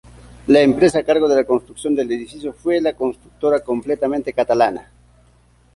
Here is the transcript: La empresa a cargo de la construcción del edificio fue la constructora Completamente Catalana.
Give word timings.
La 0.47 0.61
empresa 0.61 0.97
a 0.97 1.03
cargo 1.03 1.27
de 1.27 1.35
la 1.35 1.43
construcción 1.43 1.93
del 1.93 2.11
edificio 2.11 2.53
fue 2.53 2.81
la 2.81 2.93
constructora 2.95 3.59
Completamente 3.59 4.33
Catalana. 4.33 4.89